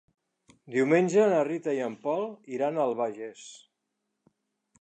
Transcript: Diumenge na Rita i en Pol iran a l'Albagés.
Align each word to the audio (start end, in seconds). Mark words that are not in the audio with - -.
Diumenge 0.75 1.27
na 1.33 1.43
Rita 1.49 1.75
i 1.79 1.83
en 1.89 1.99
Pol 2.07 2.27
iran 2.57 2.81
a 2.81 2.89
l'Albagés. 2.91 3.47